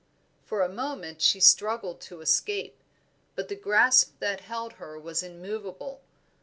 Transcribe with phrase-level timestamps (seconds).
[0.43, 2.81] For a moment she struggled to escape,
[3.35, 6.01] but the grasp that held her was immovable.